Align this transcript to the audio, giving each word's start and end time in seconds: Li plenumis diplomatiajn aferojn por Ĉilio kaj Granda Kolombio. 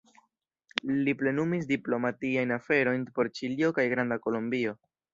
Li 1.07 1.13
plenumis 1.19 1.69
diplomatiajn 1.73 2.57
aferojn 2.57 3.07
por 3.21 3.33
Ĉilio 3.39 3.73
kaj 3.81 3.91
Granda 3.97 4.23
Kolombio. 4.29 4.79